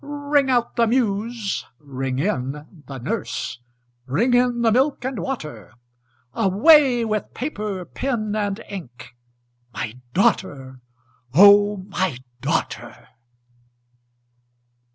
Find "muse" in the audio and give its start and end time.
0.87-1.63